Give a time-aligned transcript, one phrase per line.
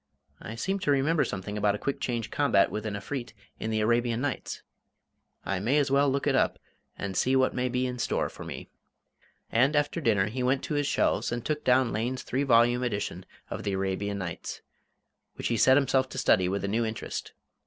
[0.41, 3.81] I seem to remember something about a quick change combat with an Efreet in the
[3.81, 4.63] "Arabian Nights."
[5.45, 6.57] I may as well look it up,
[6.97, 8.67] and see what may be in store for me."
[9.51, 13.27] And after dinner he went to his shelves and took down Lane's three volume edition
[13.51, 14.63] of "The Arabian Nights,"
[15.35, 17.33] which he set himself to study with a new interest.